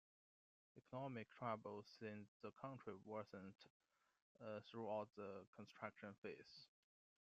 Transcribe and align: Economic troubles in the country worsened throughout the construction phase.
Economic 0.75 1.29
troubles 1.29 1.85
in 2.01 2.25
the 2.41 2.49
country 2.59 2.93
worsened 3.05 3.53
throughout 4.67 5.09
the 5.15 5.45
construction 5.55 6.15
phase. 6.23 6.65